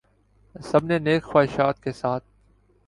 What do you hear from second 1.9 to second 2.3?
ساتھ